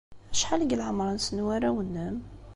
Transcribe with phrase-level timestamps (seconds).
[0.33, 2.17] Acḥal deg leɛmeṛ-nsen warraw-nnem?